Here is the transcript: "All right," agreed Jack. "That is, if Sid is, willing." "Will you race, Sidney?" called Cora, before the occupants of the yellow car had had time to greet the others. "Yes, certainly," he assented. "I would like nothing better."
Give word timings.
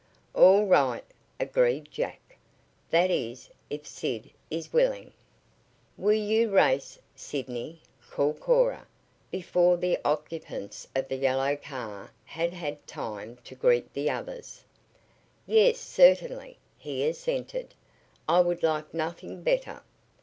"All 0.33 0.65
right," 0.65 1.03
agreed 1.39 1.91
Jack. 1.91 2.35
"That 2.89 3.11
is, 3.11 3.51
if 3.69 3.85
Sid 3.85 4.31
is, 4.49 4.73
willing." 4.73 5.13
"Will 5.95 6.17
you 6.17 6.49
race, 6.49 6.97
Sidney?" 7.15 7.83
called 8.09 8.39
Cora, 8.39 8.87
before 9.29 9.77
the 9.77 9.99
occupants 10.03 10.87
of 10.95 11.07
the 11.07 11.17
yellow 11.17 11.55
car 11.55 12.09
had 12.25 12.51
had 12.51 12.87
time 12.87 13.37
to 13.43 13.53
greet 13.53 13.93
the 13.93 14.09
others. 14.09 14.63
"Yes, 15.45 15.77
certainly," 15.79 16.57
he 16.79 17.07
assented. 17.07 17.75
"I 18.27 18.39
would 18.39 18.63
like 18.63 18.95
nothing 18.95 19.43
better." 19.43 19.83